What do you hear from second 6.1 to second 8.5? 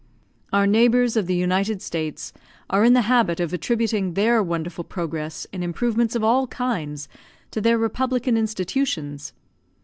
of all kinds to their republican